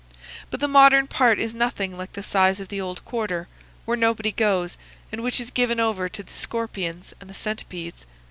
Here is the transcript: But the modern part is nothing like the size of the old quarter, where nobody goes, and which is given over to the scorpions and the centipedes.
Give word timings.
But 0.49 0.61
the 0.61 0.67
modern 0.67 1.05
part 1.05 1.37
is 1.39 1.53
nothing 1.53 1.95
like 1.95 2.13
the 2.13 2.23
size 2.23 2.59
of 2.59 2.69
the 2.69 2.81
old 2.81 3.05
quarter, 3.05 3.47
where 3.85 3.95
nobody 3.95 4.31
goes, 4.31 4.75
and 5.11 5.21
which 5.21 5.39
is 5.39 5.51
given 5.51 5.79
over 5.79 6.09
to 6.09 6.23
the 6.23 6.33
scorpions 6.33 7.13
and 7.21 7.29
the 7.29 7.35
centipedes. 7.35 8.07